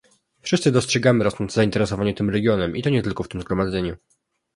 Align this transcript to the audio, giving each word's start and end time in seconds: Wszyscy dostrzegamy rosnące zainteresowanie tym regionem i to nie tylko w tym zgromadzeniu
Wszyscy 0.41 0.71
dostrzegamy 0.71 1.23
rosnące 1.23 1.55
zainteresowanie 1.55 2.13
tym 2.13 2.29
regionem 2.29 2.75
i 2.77 2.81
to 2.83 2.89
nie 2.89 3.01
tylko 3.03 3.23
w 3.23 3.27
tym 3.27 3.41
zgromadzeniu 3.41 3.95